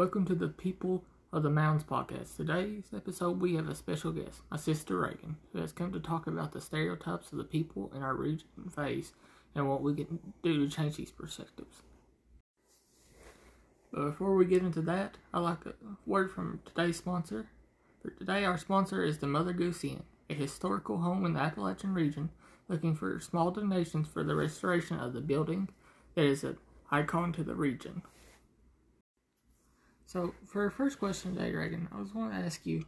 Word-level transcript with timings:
Welcome 0.00 0.24
to 0.28 0.34
the 0.34 0.48
People 0.48 1.04
of 1.30 1.42
the 1.42 1.50
Mounds 1.50 1.84
podcast. 1.84 2.34
Today's 2.34 2.86
episode, 2.96 3.38
we 3.38 3.56
have 3.56 3.68
a 3.68 3.74
special 3.74 4.12
guest, 4.12 4.40
my 4.50 4.56
sister 4.56 4.98
Reagan, 4.98 5.36
who 5.52 5.60
has 5.60 5.72
come 5.72 5.92
to 5.92 6.00
talk 6.00 6.26
about 6.26 6.52
the 6.52 6.60
stereotypes 6.62 7.30
of 7.32 7.36
the 7.36 7.44
people 7.44 7.92
in 7.94 8.02
our 8.02 8.14
region 8.14 8.48
face 8.74 9.12
and 9.54 9.68
what 9.68 9.82
we 9.82 9.94
can 9.94 10.18
do 10.42 10.66
to 10.66 10.74
change 10.74 10.96
these 10.96 11.10
perspectives. 11.10 11.82
But 13.92 14.06
before 14.06 14.34
we 14.36 14.46
get 14.46 14.62
into 14.62 14.80
that, 14.80 15.18
I'd 15.34 15.40
like 15.40 15.66
a 15.66 15.74
word 16.06 16.32
from 16.32 16.60
today's 16.64 16.96
sponsor. 16.96 17.50
For 18.00 18.08
today, 18.08 18.46
our 18.46 18.56
sponsor 18.56 19.04
is 19.04 19.18
the 19.18 19.26
Mother 19.26 19.52
Goose 19.52 19.84
Inn, 19.84 20.04
a 20.30 20.34
historical 20.34 21.02
home 21.02 21.26
in 21.26 21.34
the 21.34 21.40
Appalachian 21.40 21.92
region 21.92 22.30
looking 22.68 22.96
for 22.96 23.20
small 23.20 23.50
donations 23.50 24.08
for 24.08 24.24
the 24.24 24.34
restoration 24.34 24.98
of 24.98 25.12
the 25.12 25.20
building 25.20 25.68
that 26.14 26.24
is 26.24 26.42
an 26.42 26.56
icon 26.90 27.34
to 27.34 27.44
the 27.44 27.54
region. 27.54 28.00
So, 30.10 30.34
for 30.44 30.64
our 30.64 30.70
first 30.70 30.98
question 30.98 31.36
today, 31.36 31.52
Reagan, 31.52 31.88
I 31.94 32.00
was 32.00 32.10
going 32.10 32.30
to 32.30 32.36
ask 32.36 32.66
you, 32.66 32.84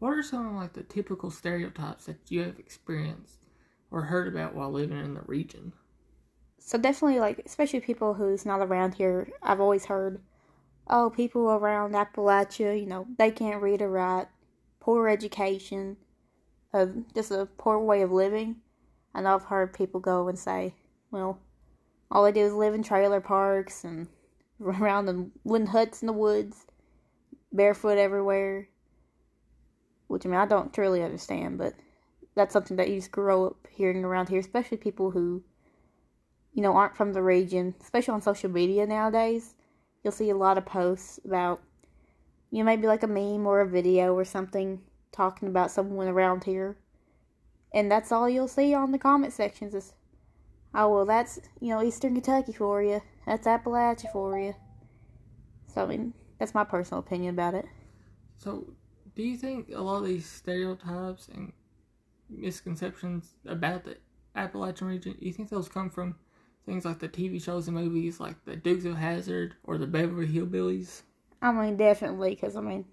what 0.00 0.08
are 0.08 0.24
some 0.24 0.48
of 0.48 0.54
like 0.54 0.72
the 0.72 0.82
typical 0.82 1.30
stereotypes 1.30 2.06
that 2.06 2.18
you 2.30 2.42
have 2.42 2.58
experienced 2.58 3.46
or 3.92 4.02
heard 4.02 4.26
about 4.26 4.56
while 4.56 4.72
living 4.72 4.98
in 4.98 5.14
the 5.14 5.20
region? 5.20 5.72
So 6.58 6.76
definitely, 6.76 7.20
like 7.20 7.40
especially 7.46 7.78
people 7.78 8.14
who's 8.14 8.44
not 8.44 8.60
around 8.60 8.94
here, 8.94 9.28
I've 9.40 9.60
always 9.60 9.84
heard, 9.84 10.20
oh, 10.88 11.10
people 11.10 11.48
around 11.48 11.92
Appalachia, 11.94 12.76
you 12.76 12.86
know, 12.86 13.06
they 13.18 13.30
can't 13.30 13.62
read 13.62 13.80
or 13.80 13.90
write, 13.90 14.26
poor 14.80 15.08
education, 15.08 15.96
just 17.14 17.30
a 17.30 17.46
poor 17.56 17.78
way 17.78 18.02
of 18.02 18.10
living. 18.10 18.56
And 19.14 19.28
I've 19.28 19.44
heard 19.44 19.74
people 19.74 20.00
go 20.00 20.26
and 20.26 20.36
say, 20.36 20.74
well, 21.12 21.38
all 22.10 22.24
they 22.24 22.32
do 22.32 22.44
is 22.44 22.52
live 22.52 22.74
in 22.74 22.82
trailer 22.82 23.20
parks 23.20 23.84
and 23.84 24.08
around 24.60 25.06
the 25.06 25.30
wooden 25.44 25.68
huts 25.68 26.02
in 26.02 26.06
the 26.06 26.12
woods, 26.12 26.66
barefoot 27.52 27.98
everywhere. 27.98 28.68
Which 30.06 30.26
I 30.26 30.28
mean, 30.28 30.38
I 30.38 30.46
don't 30.46 30.72
truly 30.72 31.02
understand, 31.02 31.58
but 31.58 31.74
that's 32.34 32.52
something 32.52 32.76
that 32.76 32.88
you 32.88 32.96
just 32.96 33.10
grow 33.10 33.46
up 33.46 33.66
hearing 33.70 34.04
around 34.04 34.28
here, 34.28 34.40
especially 34.40 34.76
people 34.76 35.10
who, 35.10 35.42
you 36.52 36.62
know, 36.62 36.76
aren't 36.76 36.96
from 36.96 37.12
the 37.12 37.22
region, 37.22 37.74
especially 37.80 38.12
on 38.12 38.22
social 38.22 38.50
media 38.50 38.86
nowadays. 38.86 39.54
You'll 40.02 40.12
see 40.12 40.30
a 40.30 40.36
lot 40.36 40.58
of 40.58 40.66
posts 40.66 41.18
about, 41.24 41.62
you 42.50 42.58
know, 42.58 42.64
maybe 42.64 42.86
like 42.86 43.02
a 43.02 43.08
meme 43.08 43.46
or 43.46 43.60
a 43.60 43.68
video 43.68 44.14
or 44.14 44.24
something 44.24 44.80
talking 45.10 45.48
about 45.48 45.70
someone 45.70 46.08
around 46.08 46.44
here. 46.44 46.76
And 47.72 47.90
that's 47.90 48.12
all 48.12 48.28
you'll 48.28 48.46
see 48.46 48.74
on 48.74 48.92
the 48.92 48.98
comment 48.98 49.32
sections 49.32 49.74
is, 49.74 49.94
oh, 50.74 50.88
well, 50.88 51.04
that's, 51.04 51.38
you 51.60 51.68
know, 51.68 51.82
Eastern 51.82 52.14
Kentucky 52.14 52.52
for 52.52 52.82
you. 52.82 53.00
That's 53.26 53.46
Appalachia 53.46 54.10
for 54.12 54.38
you. 54.38 54.54
So, 55.66 55.84
I 55.84 55.86
mean, 55.86 56.14
that's 56.38 56.54
my 56.54 56.64
personal 56.64 57.00
opinion 57.00 57.34
about 57.34 57.54
it. 57.54 57.66
So, 58.36 58.74
do 59.14 59.22
you 59.22 59.36
think 59.36 59.70
a 59.74 59.80
lot 59.80 59.98
of 59.98 60.06
these 60.06 60.26
stereotypes 60.26 61.28
and 61.28 61.52
misconceptions 62.28 63.34
about 63.46 63.84
the 63.84 63.96
Appalachian 64.36 64.88
region, 64.88 65.16
do 65.18 65.26
you 65.26 65.32
think 65.32 65.48
those 65.48 65.68
come 65.68 65.90
from 65.90 66.16
things 66.66 66.84
like 66.84 66.98
the 66.98 67.08
TV 67.08 67.42
shows 67.42 67.68
and 67.68 67.76
movies 67.76 68.20
like 68.20 68.44
the 68.44 68.56
Dukes 68.56 68.84
of 68.84 68.96
Hazzard 68.96 69.54
or 69.64 69.78
the 69.78 69.86
Beverly 69.86 70.26
Hillbillies? 70.26 71.02
I 71.40 71.52
mean, 71.52 71.76
definitely, 71.76 72.30
because, 72.30 72.56
I 72.56 72.60
mean, 72.60 72.84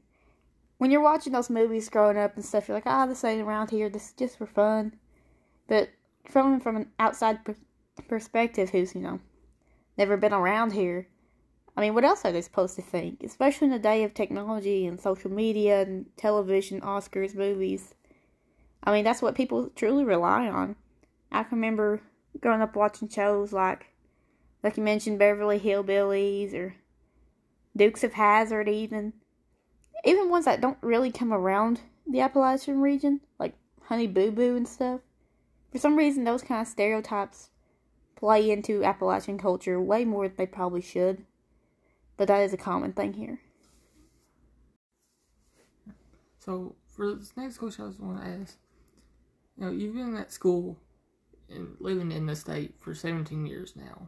when 0.77 0.91
you're 0.91 1.01
watching 1.01 1.33
those 1.33 1.49
movies 1.49 1.89
growing 1.89 2.17
up 2.17 2.35
and 2.35 2.45
stuff, 2.45 2.67
you're 2.67 2.77
like, 2.77 2.85
ah, 2.85 3.03
oh, 3.03 3.07
this 3.07 3.23
ain't 3.23 3.41
around 3.41 3.71
here, 3.71 3.89
this 3.89 4.09
is 4.09 4.13
just 4.13 4.37
for 4.37 4.45
fun. 4.45 4.93
But 5.67 5.89
from 6.29 6.59
from 6.59 6.75
an 6.75 6.91
outside 6.99 7.39
perspective, 8.07 8.69
who's, 8.69 8.95
you 8.95 9.01
know, 9.01 9.19
never 9.97 10.17
been 10.17 10.33
around 10.33 10.73
here, 10.73 11.07
I 11.75 11.81
mean, 11.81 11.93
what 11.93 12.03
else 12.03 12.25
are 12.25 12.31
they 12.31 12.41
supposed 12.41 12.75
to 12.75 12.81
think? 12.81 13.23
Especially 13.23 13.65
in 13.65 13.71
the 13.71 13.79
day 13.79 14.03
of 14.03 14.13
technology 14.13 14.85
and 14.85 14.99
social 14.99 15.31
media 15.31 15.81
and 15.81 16.05
television, 16.17 16.81
Oscars, 16.81 17.33
movies. 17.33 17.95
I 18.83 18.91
mean, 18.91 19.03
that's 19.03 19.21
what 19.21 19.35
people 19.35 19.69
truly 19.75 20.03
rely 20.03 20.47
on. 20.47 20.75
I 21.31 21.43
can 21.43 21.57
remember 21.57 22.01
growing 22.39 22.61
up 22.61 22.75
watching 22.75 23.07
shows 23.07 23.53
like, 23.53 23.87
like 24.63 24.77
you 24.77 24.83
mentioned, 24.83 25.19
Beverly 25.19 25.59
Hillbillies 25.59 26.53
or 26.53 26.75
Dukes 27.75 28.03
of 28.03 28.13
Hazzard, 28.13 28.67
even. 28.67 29.13
Even 30.03 30.29
ones 30.29 30.45
that 30.45 30.61
don't 30.61 30.77
really 30.81 31.11
come 31.11 31.31
around 31.31 31.81
the 32.07 32.19
Appalachian 32.19 32.81
region, 32.81 33.21
like 33.39 33.55
Honey 33.83 34.07
Boo 34.07 34.31
Boo 34.31 34.55
and 34.57 34.67
stuff. 34.67 35.01
For 35.71 35.77
some 35.77 35.95
reason, 35.95 36.25
those 36.25 36.41
kind 36.41 36.61
of 36.61 36.67
stereotypes 36.67 37.49
play 38.21 38.51
into 38.51 38.83
Appalachian 38.83 39.39
culture 39.39 39.81
way 39.81 40.05
more 40.05 40.27
than 40.27 40.37
they 40.37 40.45
probably 40.45 40.81
should. 40.81 41.25
But 42.17 42.27
that 42.27 42.43
is 42.43 42.53
a 42.53 42.57
common 42.57 42.93
thing 42.93 43.13
here. 43.13 43.41
So, 46.37 46.75
for 46.87 47.15
this 47.15 47.33
next 47.35 47.57
question, 47.57 47.85
I 47.85 47.87
just 47.89 47.99
want 47.99 48.21
to 48.21 48.27
ask 48.27 48.57
you 49.57 49.65
know, 49.65 49.71
you've 49.71 49.95
been 49.95 50.15
at 50.15 50.31
school 50.31 50.77
and 51.49 51.75
living 51.79 52.11
in 52.11 52.27
the 52.27 52.35
state 52.35 52.75
for 52.79 52.93
17 52.93 53.45
years 53.45 53.73
now. 53.75 54.07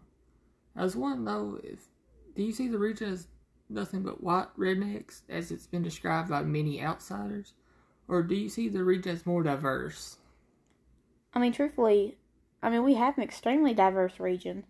I 0.75 0.83
was 0.83 0.95
wanting 0.95 1.25
to 1.25 1.31
know 1.31 1.59
if, 1.63 1.79
do 2.35 2.43
you 2.43 2.51
see 2.51 2.67
the 2.67 2.77
region 2.77 3.11
as 3.11 3.27
nothing 3.69 4.03
but 4.03 4.23
white 4.23 4.55
rednecks 4.57 5.21
as 5.27 5.51
it's 5.51 5.67
been 5.67 5.83
described 5.83 6.29
by 6.29 6.43
many 6.43 6.81
outsiders? 6.83 7.53
Or 8.07 8.21
do 8.21 8.35
you 8.35 8.49
see 8.49 8.69
the 8.69 8.83
region 8.83 9.11
as 9.11 9.25
more 9.25 9.43
diverse? 9.43 10.17
I 11.33 11.39
mean, 11.39 11.51
truthfully, 11.51 12.17
I 12.63 12.69
mean, 12.69 12.83
we 12.83 12.95
have 12.95 13.17
an 13.17 13.23
extremely 13.23 13.73
diverse 13.73 14.19
region. 14.19 14.65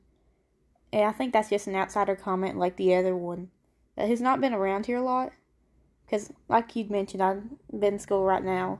And 0.91 1.03
I 1.03 1.11
think 1.11 1.31
that's 1.31 1.49
just 1.49 1.67
an 1.67 1.75
outsider 1.75 2.15
comment 2.15 2.57
like 2.57 2.75
the 2.75 2.95
other 2.95 3.15
one 3.15 3.49
that 3.95 4.09
has 4.09 4.19
not 4.19 4.41
been 4.41 4.53
around 4.53 4.87
here 4.87 4.97
a 4.97 5.03
lot. 5.03 5.31
Because, 6.05 6.33
like 6.49 6.75
you'd 6.75 6.91
mentioned, 6.91 7.23
I've 7.23 7.43
been 7.71 7.93
in 7.93 7.99
school 7.99 8.25
right 8.25 8.43
now. 8.43 8.79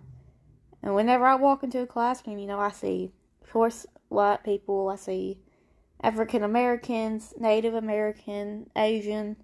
And 0.81 0.96
whenever 0.96 1.25
I 1.25 1.35
walk 1.35 1.63
into 1.63 1.79
a 1.79 1.88
classroom, 1.88 2.40
you 2.40 2.47
know, 2.47 2.59
I 2.59 2.72
see, 2.72 3.13
of 3.41 3.52
course, 3.52 3.85
white 4.09 4.44
people, 4.44 4.90
I 4.90 4.97
see 4.97 5.40
African 6.02 6.44
Americans, 6.44 7.34
Native 7.40 7.73
American, 7.73 8.69
Asian, 8.75 9.38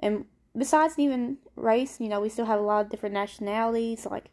and 0.00 0.24
besides 0.56 0.98
even 0.98 1.38
race, 1.54 2.00
you 2.00 2.08
know, 2.08 2.20
we 2.20 2.28
still 2.28 2.46
have 2.46 2.58
a 2.58 2.62
lot 2.62 2.84
of 2.84 2.90
different 2.90 3.14
nationalities. 3.14 4.06
Like, 4.06 4.30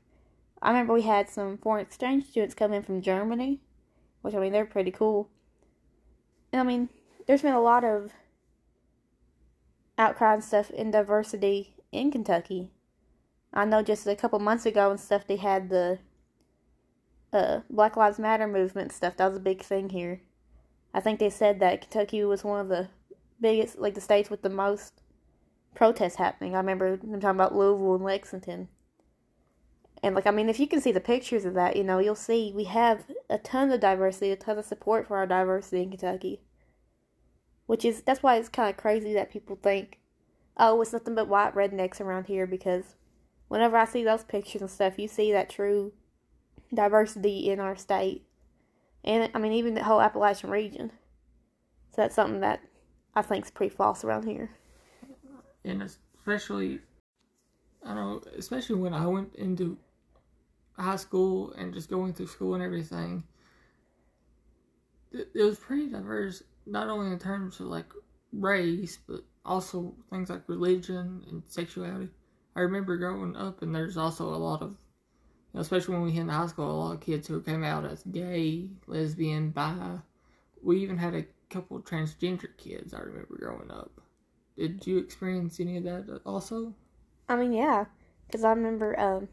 I 0.61 0.69
remember 0.69 0.93
we 0.93 1.03
had 1.03 1.29
some 1.29 1.57
foreign 1.59 1.85
exchange 1.85 2.25
students 2.25 2.55
come 2.55 2.73
in 2.73 2.81
from 2.81 3.01
Germany, 3.01 3.61
which 4.25 4.33
I 4.33 4.39
mean, 4.39 4.51
they're 4.51 4.65
pretty 4.65 4.89
cool. 4.89 5.29
And 6.51 6.59
I 6.59 6.63
mean, 6.63 6.89
there's 7.27 7.43
been 7.43 7.53
a 7.53 7.61
lot 7.61 7.83
of 7.83 8.11
outcry 9.99 10.33
and 10.33 10.43
stuff 10.43 10.71
in 10.71 10.89
diversity 10.89 11.75
in 11.91 12.09
Kentucky. 12.09 12.71
I 13.53 13.65
know 13.65 13.83
just 13.83 14.07
a 14.07 14.15
couple 14.15 14.39
months 14.39 14.65
ago 14.65 14.89
and 14.89 14.99
stuff, 14.99 15.27
they 15.27 15.35
had 15.35 15.69
the 15.69 15.99
uh, 17.31 17.59
Black 17.69 17.95
Lives 17.95 18.17
Matter 18.17 18.47
movement 18.47 18.91
stuff. 18.91 19.15
That 19.15 19.27
was 19.27 19.37
a 19.37 19.41
big 19.41 19.61
thing 19.61 19.89
here. 19.89 20.21
I 20.91 21.01
think 21.01 21.19
they 21.19 21.29
said 21.29 21.59
that 21.59 21.81
Kentucky 21.81 22.23
was 22.23 22.43
one 22.43 22.59
of 22.59 22.67
the 22.69 22.89
biggest, 23.39 23.77
like 23.77 23.93
the 23.93 24.01
states 24.01 24.31
with 24.31 24.41
the 24.41 24.49
most 24.49 25.03
protests 25.75 26.15
happening. 26.15 26.55
I 26.55 26.57
remember 26.57 26.97
them 26.97 27.19
talking 27.19 27.37
about 27.37 27.53
Louisville 27.53 27.95
and 27.95 28.03
Lexington. 28.03 28.69
And 30.05 30.13
like 30.13 30.27
I 30.27 30.31
mean, 30.31 30.49
if 30.49 30.59
you 30.59 30.67
can 30.67 30.81
see 30.81 30.91
the 30.91 30.99
pictures 30.99 31.45
of 31.45 31.55
that, 31.55 31.75
you 31.75 31.83
know, 31.83 31.97
you'll 31.97 32.13
see 32.13 32.53
we 32.55 32.65
have 32.65 33.05
a 33.27 33.39
ton 33.39 33.71
of 33.71 33.79
diversity, 33.79 34.29
a 34.29 34.35
ton 34.35 34.59
of 34.59 34.65
support 34.65 35.07
for 35.07 35.17
our 35.17 35.25
diversity 35.25 35.81
in 35.81 35.89
Kentucky. 35.89 36.41
Which 37.65 37.83
is 37.83 38.03
that's 38.03 38.21
why 38.21 38.35
it's 38.35 38.47
kind 38.47 38.69
of 38.69 38.77
crazy 38.77 39.15
that 39.15 39.31
people 39.31 39.55
think, 39.55 39.97
oh, 40.57 40.79
it's 40.79 40.93
nothing 40.93 41.15
but 41.15 41.27
white 41.27 41.55
rednecks 41.55 41.99
around 41.99 42.27
here. 42.27 42.45
Because 42.45 42.97
whenever 43.47 43.77
I 43.77 43.85
see 43.85 44.03
those 44.03 44.23
pictures 44.23 44.61
and 44.61 44.69
stuff, 44.69 44.99
you 44.99 45.07
see 45.07 45.31
that 45.31 45.49
true 45.49 45.91
diversity 46.71 47.49
in 47.49 47.59
our 47.59 47.75
state, 47.75 48.27
and 49.03 49.31
I 49.33 49.39
mean 49.39 49.53
even 49.53 49.73
the 49.73 49.85
whole 49.85 50.01
Appalachian 50.01 50.51
region. 50.51 50.91
So 51.95 52.03
that's 52.03 52.13
something 52.13 52.41
that 52.41 52.59
I 53.15 53.23
think 53.23 53.45
is 53.45 53.49
pretty 53.49 53.73
false 53.73 54.03
around 54.03 54.27
here. 54.27 54.51
And 55.63 55.81
especially, 55.81 56.81
I 57.83 57.95
don't 57.95 57.95
know, 57.95 58.21
especially 58.37 58.75
when 58.75 58.93
I 58.93 59.07
went 59.07 59.33
into 59.33 59.79
high 60.77 60.95
school 60.95 61.53
and 61.53 61.73
just 61.73 61.89
going 61.89 62.13
through 62.13 62.27
school 62.27 62.53
and 62.53 62.63
everything, 62.63 63.23
it, 65.11 65.29
it 65.33 65.43
was 65.43 65.57
pretty 65.57 65.89
diverse, 65.89 66.43
not 66.65 66.89
only 66.89 67.11
in 67.11 67.19
terms 67.19 67.59
of 67.59 67.67
like 67.67 67.91
race, 68.33 68.99
but 69.07 69.21
also 69.45 69.95
things 70.09 70.29
like 70.29 70.47
religion 70.47 71.23
and 71.29 71.43
sexuality. 71.47 72.09
I 72.55 72.61
remember 72.61 72.97
growing 72.97 73.35
up, 73.35 73.61
and 73.61 73.75
there's 73.75 73.97
also 73.97 74.33
a 74.33 74.37
lot 74.37 74.61
of, 74.61 74.71
you 74.71 74.77
know, 75.55 75.61
especially 75.61 75.95
when 75.95 76.03
we 76.03 76.11
hit 76.11 76.21
in 76.21 76.29
high 76.29 76.47
school, 76.47 76.71
a 76.71 76.71
lot 76.71 76.93
of 76.93 77.01
kids 77.01 77.27
who 77.27 77.41
came 77.41 77.63
out 77.63 77.85
as 77.85 78.03
gay, 78.03 78.69
lesbian, 78.87 79.49
bi. 79.49 79.97
We 80.63 80.81
even 80.81 80.97
had 80.97 81.13
a 81.15 81.25
couple 81.49 81.79
transgender 81.81 82.55
kids. 82.57 82.93
I 82.93 82.99
remember 82.99 83.37
growing 83.37 83.71
up. 83.71 84.01
Did 84.57 84.87
you 84.87 84.97
experience 84.97 85.59
any 85.59 85.77
of 85.77 85.83
that 85.83 86.21
also? 86.25 86.73
I 87.27 87.35
mean, 87.35 87.53
yeah, 87.53 87.85
because 88.25 88.43
I 88.43 88.51
remember 88.51 88.97
um, 88.99 89.27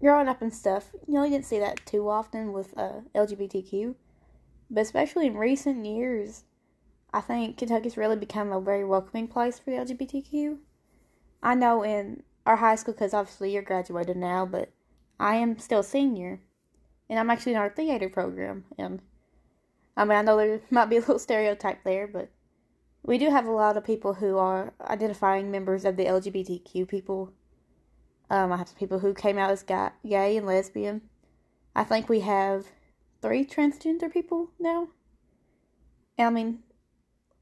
growing 0.00 0.28
up 0.28 0.42
and 0.42 0.54
stuff, 0.54 0.90
you 1.06 1.14
know, 1.14 1.24
you 1.24 1.30
didn't 1.30 1.44
see 1.44 1.58
that 1.58 1.84
too 1.86 2.08
often 2.08 2.52
with 2.52 2.76
uh, 2.76 3.00
LGBTQ. 3.14 3.94
But 4.70 4.82
especially 4.82 5.26
in 5.26 5.36
recent 5.36 5.84
years, 5.84 6.44
I 7.12 7.20
think 7.20 7.58
Kentucky's 7.58 7.96
really 7.96 8.16
become 8.16 8.52
a 8.52 8.60
very 8.60 8.84
welcoming 8.84 9.28
place 9.28 9.58
for 9.58 9.70
the 9.70 9.76
LGBTQ. 9.76 10.58
I 11.42 11.54
know 11.54 11.82
in 11.82 12.22
our 12.46 12.56
high 12.56 12.76
school, 12.76 12.94
because 12.94 13.14
obviously 13.14 13.52
you're 13.52 13.62
graduated 13.62 14.16
now, 14.16 14.46
but 14.46 14.70
I 15.18 15.36
am 15.36 15.58
still 15.58 15.82
senior, 15.82 16.40
and 17.08 17.18
I'm 17.18 17.30
actually 17.30 17.52
in 17.52 17.58
our 17.58 17.68
theater 17.68 18.08
program. 18.08 18.64
And 18.78 19.00
I 19.96 20.04
mean, 20.04 20.18
I 20.18 20.22
know 20.22 20.36
there 20.36 20.60
might 20.70 20.86
be 20.86 20.96
a 20.96 21.00
little 21.00 21.18
stereotype 21.18 21.82
there, 21.84 22.06
but 22.06 22.30
we 23.02 23.18
do 23.18 23.30
have 23.30 23.46
a 23.46 23.50
lot 23.50 23.76
of 23.76 23.84
people 23.84 24.14
who 24.14 24.38
are 24.38 24.72
identifying 24.80 25.50
members 25.50 25.84
of 25.84 25.96
the 25.96 26.04
LGBTQ 26.04 26.86
people. 26.86 27.32
Um, 28.30 28.52
I 28.52 28.58
have 28.58 28.68
some 28.68 28.78
people 28.78 29.00
who 29.00 29.12
came 29.12 29.38
out 29.38 29.50
as 29.50 29.64
gay 29.64 30.36
and 30.36 30.46
lesbian. 30.46 31.02
I 31.74 31.82
think 31.82 32.08
we 32.08 32.20
have 32.20 32.66
three 33.20 33.44
transgender 33.44 34.10
people 34.10 34.50
now. 34.58 34.88
And 36.16 36.28
I 36.28 36.30
mean, 36.30 36.60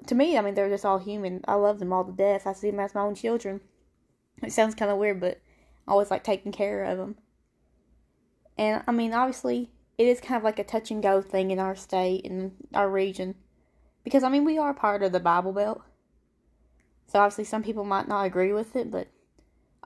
to 0.07 0.15
me, 0.15 0.39
I 0.39 0.41
mean, 0.41 0.55
they're 0.55 0.71
just 0.71 0.87
all 0.87 0.99
human. 0.99 1.45
I 1.47 1.55
love 1.55 1.79
them 1.79 1.93
all 1.93 2.05
to 2.05 2.13
death. 2.13 2.47
I 2.47 2.55
see 2.55 2.71
them 2.71 2.81
as 2.81 2.95
my 2.95 3.03
own 3.03 3.15
children. 3.15 3.61
It 4.43 4.53
sounds 4.53 4.75
kind 4.75 4.91
of 4.91 4.99
weird, 4.99 5.21
but 5.21 5.41
I 5.87 5.93
always 5.93 6.11
like 6.11 6.25
taking 6.25 6.53
care 6.53 6.85
of 6.85 6.97
them. 6.97 7.17
And 8.57 8.83
I 8.87 8.93
mean, 8.93 9.13
obviously, 9.13 9.71
it 9.99 10.07
is 10.07 10.21
kind 10.21 10.39
of 10.39 10.45
like 10.45 10.59
a 10.59 10.65
touch 10.65 10.91
and 10.91 11.03
go 11.03 11.21
thing 11.21 11.51
in 11.51 11.59
our 11.59 11.77
state 11.77 12.25
and 12.25 12.53
our 12.73 12.89
region. 12.89 13.35
Because, 14.05 14.23
I 14.23 14.31
mean, 14.31 14.45
we 14.45 14.57
are 14.57 14.73
part 14.73 15.03
of 15.03 15.13
the 15.13 15.21
Bible 15.21 15.53
Belt. 15.53 15.83
So 17.09 17.19
obviously, 17.19 17.45
some 17.45 17.63
people 17.63 17.85
might 17.85 18.09
not 18.09 18.25
agree 18.25 18.53
with 18.53 18.75
it, 18.75 18.91
but 18.91 19.09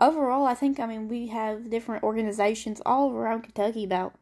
overall, 0.02 0.46
I 0.46 0.54
think, 0.54 0.81
I 0.81 0.87
mean, 0.87 1.08
we 1.08 1.28
have 1.28 1.70
different 1.70 2.02
organizations 2.02 2.82
all 2.84 3.12
around 3.12 3.43
Kentucky 3.43 3.84
about 3.84 4.14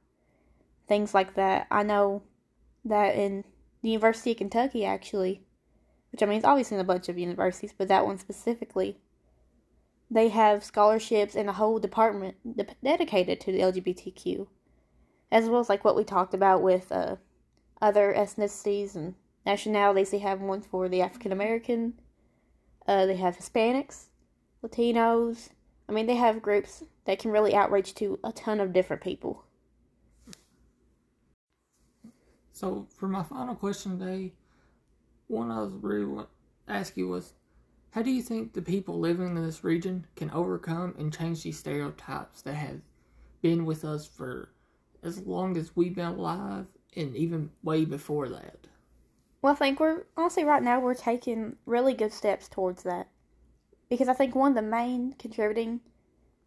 things 0.87 1.15
like 1.15 1.35
that. 1.35 1.67
I 1.71 1.82
know 1.82 2.23
that 2.85 3.17
in 3.17 3.44
the 3.82 3.88
University 3.91 4.32
of 4.32 4.37
Kentucky, 4.37 4.85
actually, 4.85 5.43
which 6.12 6.23
I 6.23 6.27
mean, 6.27 6.38
it's 6.38 6.47
obviously 6.47 6.77
in 6.77 6.81
a 6.81 6.85
bunch 6.85 7.09
of 7.09 7.19
universities, 7.19 7.75
but 7.77 7.88
that 7.88 8.05
one 8.05 8.19
specifically, 8.19 8.99
they 10.11 10.29
have 10.29 10.65
scholarships 10.65 11.35
and 11.35 11.49
a 11.49 11.55
whole 11.55 11.79
department 11.79 12.37
dedicated 12.83 13.41
to 13.41 13.53
the 13.53 13.61
LGBTQ, 13.61 14.49
as 15.31 15.49
well 15.49 15.61
as 15.61 15.69
like 15.69 15.85
what 15.85 15.97
we 15.97 16.05
talked 16.05 16.35
about 16.35 16.62
with 16.62 16.91
uh, 16.93 17.17
other 17.81 18.12
ethnicities 18.12 18.97
and 18.97 19.15
nationalities. 19.47 20.11
They 20.11 20.19
have 20.19 20.41
one 20.41 20.61
for 20.61 20.88
the 20.88 21.00
African 21.00 21.33
American. 21.33 21.94
Uh, 22.87 23.06
they 23.06 23.17
have 23.17 23.37
Hispanics, 23.37 24.06
Latinos. 24.65 25.50
I 25.91 25.93
mean, 25.93 26.07
they 26.07 26.15
have 26.15 26.41
groups 26.41 26.85
that 27.05 27.19
can 27.19 27.33
really 27.33 27.53
outreach 27.53 27.97
to 27.97 28.21
a 28.23 28.31
ton 28.31 28.61
of 28.61 28.73
different 28.73 29.03
people. 29.03 29.43
So, 32.53 32.87
for 32.97 33.09
my 33.09 33.25
final 33.25 33.57
question 33.57 33.99
today, 33.99 34.33
one 35.27 35.51
I 35.51 35.63
was 35.63 35.73
really 35.73 36.05
want 36.05 36.29
to 36.69 36.73
ask 36.73 36.97
you 36.97 37.09
was, 37.09 37.35
how 37.91 38.03
do 38.03 38.13
you 38.13 38.23
think 38.23 38.53
the 38.53 38.63
people 38.63 39.01
living 39.01 39.37
in 39.37 39.45
this 39.45 39.65
region 39.65 40.07
can 40.15 40.31
overcome 40.31 40.95
and 40.97 41.13
change 41.13 41.43
these 41.43 41.59
stereotypes 41.59 42.43
that 42.43 42.55
have 42.55 42.83
been 43.43 43.65
with 43.65 43.85
us 43.85 44.07
for 44.07 44.53
as 45.03 45.27
long 45.27 45.57
as 45.57 45.75
we've 45.75 45.97
been 45.97 46.05
alive 46.05 46.67
and 46.95 47.17
even 47.17 47.51
way 47.65 47.85
before 47.85 48.29
that? 48.29 48.69
Well, 49.43 49.55
I 49.55 49.57
think 49.57 49.81
we're 49.81 50.05
honestly 50.17 50.45
right 50.45 50.63
now 50.63 50.79
we're 50.79 50.95
taking 50.95 51.57
really 51.67 51.95
good 51.95 52.13
steps 52.13 52.47
towards 52.47 52.85
that. 52.85 53.09
Because 53.91 54.09
I 54.09 54.15
think 54.15 54.35
one 54.35 54.53
of 54.53 54.57
the 54.57 54.63
main 54.63 55.13
contributing 55.19 55.81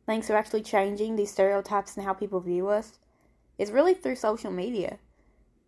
things 0.07 0.27
to 0.27 0.33
actually 0.33 0.63
changing 0.63 1.15
these 1.15 1.31
stereotypes 1.31 1.95
and 1.95 2.05
how 2.05 2.13
people 2.13 2.39
view 2.39 2.69
us 2.69 2.97
is 3.59 3.71
really 3.71 3.93
through 3.93 4.15
social 4.15 4.51
media 4.51 4.97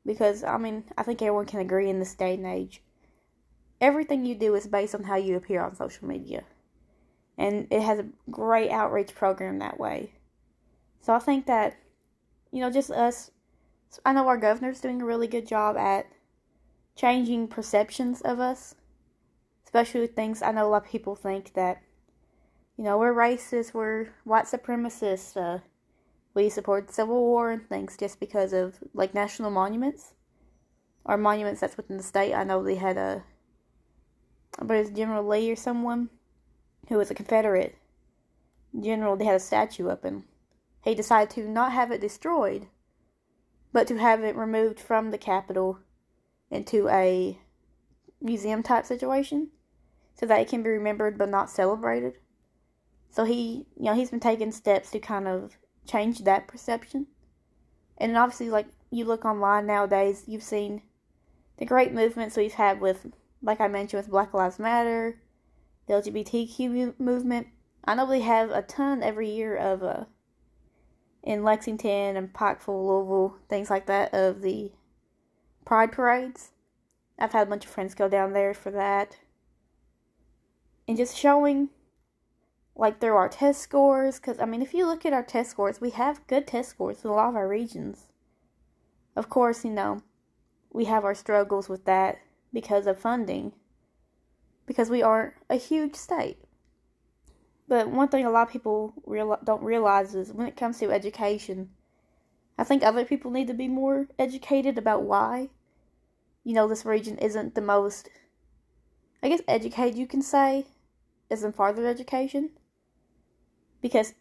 because 0.05 0.43
I 0.43 0.57
mean, 0.57 0.83
I 0.97 1.03
think 1.03 1.21
everyone 1.21 1.45
can 1.45 1.59
agree 1.59 1.89
in 1.89 1.99
this 1.99 2.13
day 2.13 2.35
and 2.35 2.45
age. 2.45 2.81
Everything 3.81 4.25
you 4.25 4.35
do 4.35 4.55
is 4.55 4.67
based 4.67 4.95
on 4.95 5.03
how 5.03 5.15
you 5.15 5.35
appear 5.35 5.63
on 5.63 5.75
social 5.75 6.07
media. 6.07 6.43
And 7.37 7.67
it 7.69 7.81
has 7.81 7.99
a 7.99 8.07
great 8.31 8.69
outreach 8.69 9.13
program 9.15 9.59
that 9.59 9.79
way. 9.79 10.13
So 11.01 11.13
I 11.13 11.19
think 11.19 11.45
that, 11.47 11.75
you 12.51 12.61
know, 12.61 12.71
just 12.71 12.91
us, 12.91 13.31
I 14.05 14.13
know 14.13 14.27
our 14.27 14.37
governor's 14.37 14.79
doing 14.79 15.01
a 15.01 15.05
really 15.05 15.27
good 15.27 15.45
job 15.45 15.75
at 15.75 16.07
changing 16.95 17.49
perceptions 17.49 18.21
of 18.21 18.39
us, 18.39 18.75
especially 19.75 19.99
with 19.99 20.15
things 20.15 20.41
I 20.41 20.53
know 20.53 20.65
a 20.65 20.69
lot 20.69 20.85
of 20.85 20.89
people 20.89 21.17
think 21.17 21.51
that, 21.55 21.81
you 22.77 22.85
know, 22.85 22.97
we're 22.97 23.13
racist, 23.13 23.73
we're 23.73 24.07
white 24.23 24.45
supremacists, 24.45 25.35
uh, 25.35 25.59
we 26.33 26.47
support 26.47 26.87
the 26.87 26.93
Civil 26.93 27.19
War 27.19 27.51
and 27.51 27.67
things 27.67 27.97
just 27.97 28.21
because 28.21 28.53
of 28.53 28.75
like 28.93 29.13
national 29.13 29.51
monuments 29.51 30.13
or 31.03 31.17
monuments 31.17 31.59
that's 31.59 31.75
within 31.75 31.97
the 31.97 32.03
state. 32.03 32.33
I 32.33 32.45
know 32.45 32.63
they 32.63 32.75
had 32.75 32.95
a, 32.95 33.25
but 34.61 34.93
General 34.93 35.27
Lee 35.27 35.51
or 35.51 35.57
someone 35.57 36.09
who 36.87 36.95
was 36.95 37.11
a 37.11 37.15
Confederate 37.15 37.75
general. 38.79 39.17
They 39.17 39.25
had 39.25 39.35
a 39.35 39.39
statue 39.41 39.89
up, 39.89 40.05
and 40.05 40.23
he 40.85 40.95
decided 40.95 41.31
to 41.31 41.49
not 41.49 41.73
have 41.73 41.91
it 41.91 41.99
destroyed, 41.99 42.67
but 43.73 43.87
to 43.87 43.97
have 43.97 44.23
it 44.23 44.37
removed 44.37 44.79
from 44.79 45.11
the 45.11 45.17
Capitol 45.17 45.79
into 46.49 46.87
a 46.87 47.37
museum 48.21 48.63
type 48.63 48.85
situation, 48.85 49.49
so 50.15 50.25
that 50.25 50.39
it 50.39 50.47
can 50.47 50.63
be 50.63 50.69
remembered 50.69 51.17
but 51.17 51.29
not 51.29 51.49
celebrated. 51.49 52.13
So 53.09 53.23
he, 53.23 53.65
you 53.77 53.85
know, 53.85 53.93
he's 53.93 54.09
been 54.09 54.19
taking 54.19 54.51
steps 54.51 54.91
to 54.91 54.99
kind 54.99 55.27
of 55.27 55.57
change 55.87 56.19
that 56.19 56.47
perception. 56.47 57.07
And 57.97 58.17
obviously, 58.17 58.49
like 58.49 58.67
you 58.91 59.05
look 59.05 59.23
online 59.25 59.65
nowadays, 59.65 60.23
you've 60.27 60.43
seen 60.43 60.81
the 61.57 61.65
great 61.65 61.93
movements 61.93 62.35
we've 62.35 62.53
had 62.53 62.81
with, 62.81 63.07
like 63.41 63.61
I 63.61 63.67
mentioned, 63.67 64.01
with 64.01 64.11
Black 64.11 64.33
Lives 64.33 64.59
Matter, 64.59 65.21
the 65.87 65.93
LGBTQ 65.93 66.99
movement. 66.99 67.47
I 67.85 67.95
know 67.95 68.05
we 68.05 68.21
have 68.21 68.51
a 68.51 68.61
ton 68.61 69.03
every 69.03 69.29
year 69.29 69.55
of 69.55 69.83
uh, 69.83 70.05
in 71.23 71.43
Lexington 71.43 72.17
and 72.17 72.33
Pikeville, 72.33 72.87
Louisville, 72.87 73.37
things 73.47 73.69
like 73.69 73.85
that 73.85 74.13
of 74.13 74.41
the 74.41 74.71
pride 75.65 75.91
parades. 75.91 76.51
I've 77.17 77.31
had 77.31 77.47
a 77.47 77.49
bunch 77.49 77.65
of 77.65 77.71
friends 77.71 77.95
go 77.95 78.09
down 78.09 78.33
there 78.33 78.53
for 78.53 78.71
that. 78.71 79.17
And 80.87 80.97
just 80.97 81.17
showing 81.17 81.69
like 82.75 82.99
through 82.99 83.15
our 83.15 83.29
test 83.29 83.61
scores 83.61 84.19
because 84.19 84.39
i 84.39 84.45
mean 84.45 84.61
if 84.61 84.73
you 84.73 84.85
look 84.85 85.05
at 85.05 85.13
our 85.13 85.23
test 85.23 85.49
scores 85.51 85.79
we 85.79 85.91
have 85.91 86.27
good 86.27 86.45
test 86.45 86.69
scores 86.69 87.03
in 87.03 87.09
a 87.09 87.13
lot 87.13 87.29
of 87.29 87.35
our 87.35 87.47
regions. 87.47 88.07
Of 89.15 89.29
course 89.29 89.63
you 89.63 89.71
know 89.71 90.01
we 90.71 90.85
have 90.85 91.05
our 91.05 91.15
struggles 91.15 91.69
with 91.69 91.85
that 91.85 92.19
because 92.53 92.85
of 92.85 92.99
funding 92.99 93.53
because 94.65 94.89
we 94.89 95.01
are 95.01 95.35
a 95.49 95.55
huge 95.55 95.95
state. 95.95 96.37
But 97.67 97.89
one 97.89 98.09
thing 98.09 98.25
a 98.25 98.29
lot 98.29 98.47
of 98.47 98.53
people 98.53 98.93
real, 99.05 99.37
don't 99.43 99.63
realize 99.63 100.13
is 100.13 100.33
when 100.33 100.47
it 100.47 100.57
comes 100.57 100.79
to 100.79 100.91
education 100.91 101.69
i 102.57 102.63
think 102.63 102.83
other 102.83 103.05
people 103.05 103.31
need 103.31 103.47
to 103.47 103.53
be 103.53 103.67
more 103.67 104.07
educated 104.19 104.77
about 104.77 105.03
why 105.03 105.49
you 106.43 106.53
know 106.53 106.67
this 106.67 106.85
region 106.85 107.17
isn't 107.17 107.55
the 107.55 107.61
most 107.61 108.09
i 109.21 109.29
guess 109.29 109.41
educated 109.47 109.97
you 109.97 110.07
can 110.07 110.21
say 110.21 110.65
is 111.35 111.43
in 111.43 111.51
farther 111.51 111.85
education 111.87 112.49
because 113.81 114.13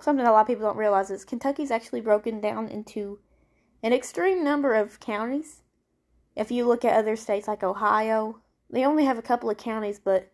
something 0.00 0.26
a 0.26 0.32
lot 0.32 0.42
of 0.42 0.46
people 0.46 0.64
don't 0.64 0.76
realize 0.76 1.10
is 1.10 1.24
Kentucky's 1.24 1.70
actually 1.70 2.00
broken 2.00 2.40
down 2.40 2.68
into 2.68 3.18
an 3.82 3.92
extreme 3.92 4.42
number 4.42 4.74
of 4.74 5.00
counties. 5.00 5.62
If 6.34 6.50
you 6.50 6.66
look 6.66 6.84
at 6.84 6.96
other 6.96 7.16
states 7.16 7.46
like 7.46 7.62
Ohio, 7.62 8.40
they 8.70 8.84
only 8.84 9.04
have 9.04 9.18
a 9.18 9.22
couple 9.22 9.50
of 9.50 9.56
counties, 9.56 10.00
but 10.02 10.30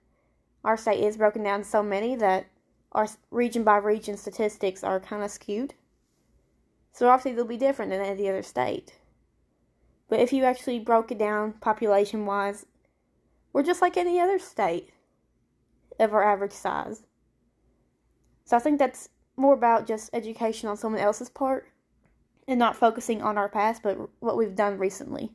our 0.65 0.77
state 0.77 1.03
is 1.03 1.17
broken 1.17 1.43
down 1.43 1.65
so 1.65 1.83
many 1.83 2.15
that 2.17 2.47
our 2.93 3.09
region 3.31 3.65
by 3.65 3.77
region 3.77 4.17
statistics 4.17 4.85
are 4.85 5.01
kind 5.01 5.23
of 5.23 5.31
skewed. 5.31 5.75
So 6.93 7.09
obviously 7.09 7.33
they'll 7.33 7.45
be 7.45 7.57
different 7.57 7.91
than 7.91 8.01
any 8.01 8.29
other 8.29 8.43
state. 8.43 8.95
But 10.09 10.21
if 10.21 10.33
you 10.33 10.45
actually 10.45 10.81
broke 10.81 11.13
it 11.13 11.19
down 11.19 11.55
population 11.55 12.27
wise, 12.27 12.67
we're 13.53 13.63
just 13.63 13.83
like 13.83 13.97
any 13.97 14.21
other 14.21 14.39
state 14.39 14.91
of 16.01 16.13
our 16.13 16.23
average 16.23 16.53
size. 16.53 17.03
So 18.45 18.57
I 18.57 18.61
think 18.61 18.79
that's 18.79 19.09
more 19.37 19.55
about 19.55 19.87
just 19.87 20.11
education 20.13 20.69
on 20.69 20.77
someone 20.77 21.01
else's 21.01 21.31
part 21.31 21.69
and 22.49 22.59
not 22.59 22.77
focusing 22.77 23.23
on 23.23 23.39
our 23.39 23.49
past, 23.49 23.83
but 23.83 23.97
what 24.19 24.37
we've 24.37 24.57
done 24.57 24.79
recently. 24.79 25.31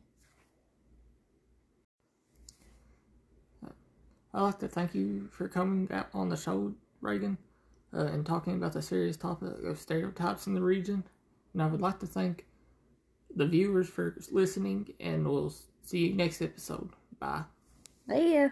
I'd 4.33 4.41
like 4.41 4.59
to 4.59 4.67
thank 4.67 4.93
you 4.93 5.29
for 5.31 5.47
coming 5.47 5.87
out 5.93 6.07
on 6.13 6.27
the 6.27 6.35
show, 6.35 6.73
Reagan, 6.99 7.37
uh, 7.93 8.07
and 8.07 8.25
talking 8.25 8.55
about 8.55 8.73
the 8.73 8.81
serious 8.81 9.15
topic 9.15 9.53
of 9.63 9.79
stereotypes 9.79 10.47
in 10.47 10.53
the 10.53 10.61
region. 10.61 11.05
And 11.53 11.63
I 11.63 11.67
would 11.67 11.79
like 11.79 11.99
to 11.99 12.05
thank 12.05 12.45
the 13.33 13.45
viewers 13.45 13.87
for 13.87 14.17
listening, 14.29 14.93
and 14.99 15.25
we'll 15.25 15.53
see 15.83 16.07
you 16.07 16.15
next 16.15 16.41
episode. 16.41 16.89
Bye. 17.17 17.43
See 18.09 18.35
ya. 18.35 18.49